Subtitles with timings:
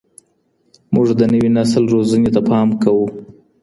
[0.93, 3.05] موږ د نوي نسل روزنې ته پام کوو.